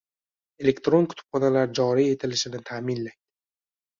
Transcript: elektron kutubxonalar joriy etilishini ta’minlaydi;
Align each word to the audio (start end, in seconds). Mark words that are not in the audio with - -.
elektron 0.63 1.07
kutubxonalar 1.11 1.69
joriy 1.79 2.09
etilishini 2.13 2.61
ta’minlaydi; 2.71 3.15